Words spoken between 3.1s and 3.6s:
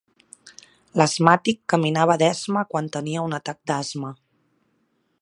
un